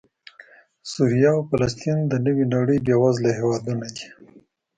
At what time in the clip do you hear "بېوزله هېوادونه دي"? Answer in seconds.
2.85-4.07